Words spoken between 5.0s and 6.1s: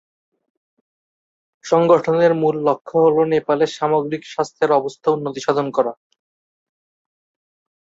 উন্নতিসাধন করা।